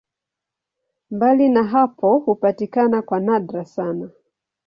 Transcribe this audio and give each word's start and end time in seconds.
Mbali 1.11 1.49
na 1.49 1.63
hapo 1.63 2.19
hupatikana 2.19 3.01
kwa 3.01 3.19
nadra 3.19 3.65
sana. 3.65 4.09